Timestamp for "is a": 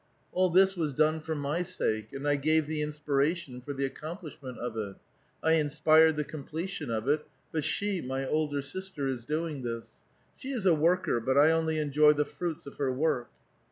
10.53-10.73